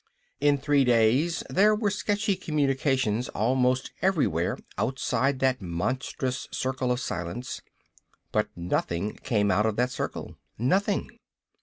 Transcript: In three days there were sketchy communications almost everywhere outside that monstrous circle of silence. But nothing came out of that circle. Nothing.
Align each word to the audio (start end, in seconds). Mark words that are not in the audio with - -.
In 0.39 0.57
three 0.57 0.83
days 0.83 1.43
there 1.47 1.75
were 1.75 1.91
sketchy 1.91 2.35
communications 2.35 3.29
almost 3.29 3.91
everywhere 4.01 4.57
outside 4.75 5.37
that 5.41 5.61
monstrous 5.61 6.47
circle 6.49 6.91
of 6.91 6.99
silence. 6.99 7.61
But 8.31 8.47
nothing 8.55 9.13
came 9.17 9.51
out 9.51 9.67
of 9.67 9.75
that 9.75 9.91
circle. 9.91 10.37
Nothing. 10.57 11.19